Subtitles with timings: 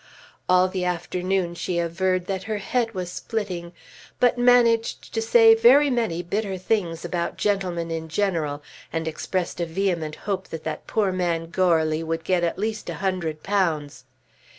[0.49, 3.71] All the afternoon she averred that her head was splitting,
[4.19, 9.65] but managed to say many very bitter things about gentlemen in general, and expressed a
[9.67, 14.05] vehement hope that that poor man Goarly would get at least a hundred pounds.